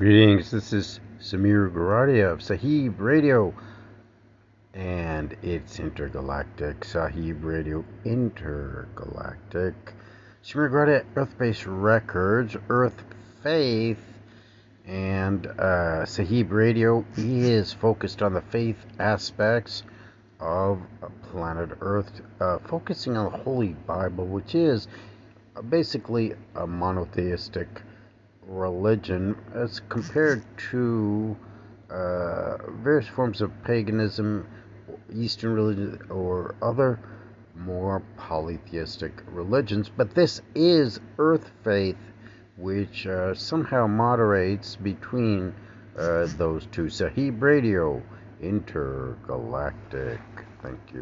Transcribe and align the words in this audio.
Greetings, 0.00 0.50
this 0.50 0.72
is 0.72 0.98
Samir 1.20 1.70
Garadia 1.70 2.32
of 2.32 2.40
Sahib 2.40 2.98
Radio, 3.02 3.52
and 4.72 5.36
it's 5.42 5.78
Intergalactic, 5.78 6.86
Sahib 6.86 7.44
Radio 7.44 7.84
Intergalactic. 8.06 9.74
Samir 10.42 10.70
Garadia, 10.70 11.04
Earth 11.16 11.36
Based 11.36 11.66
Records, 11.66 12.56
Earth 12.70 13.04
Faith, 13.42 14.02
and 14.86 15.46
uh, 15.46 16.06
Sahib 16.06 16.50
Radio 16.50 17.04
is 17.18 17.70
focused 17.74 18.22
on 18.22 18.32
the 18.32 18.40
faith 18.40 18.78
aspects 18.98 19.82
of 20.40 20.80
planet 21.30 21.76
Earth, 21.82 22.22
uh, 22.40 22.56
focusing 22.60 23.18
on 23.18 23.30
the 23.30 23.36
Holy 23.36 23.76
Bible, 23.86 24.24
which 24.24 24.54
is 24.54 24.88
basically 25.68 26.32
a 26.56 26.66
monotheistic 26.66 27.82
religion 28.50 29.36
as 29.54 29.80
compared 29.88 30.42
to 30.70 31.36
uh, 31.88 32.56
various 32.82 33.06
forms 33.06 33.40
of 33.40 33.50
paganism, 33.64 34.46
Eastern 35.14 35.54
religion, 35.54 35.98
or 36.10 36.54
other 36.60 36.98
more 37.56 38.02
polytheistic 38.16 39.12
religions. 39.28 39.90
But 39.94 40.14
this 40.14 40.42
is 40.54 41.00
earth 41.18 41.50
faith, 41.62 41.96
which 42.56 43.06
uh, 43.06 43.34
somehow 43.34 43.86
moderates 43.86 44.76
between 44.76 45.54
uh, 45.98 46.26
those 46.36 46.66
two. 46.72 46.88
Sahib 46.88 47.42
Radio, 47.42 48.02
intergalactic. 48.40 50.20
Thank 50.62 50.78
you. 50.92 50.98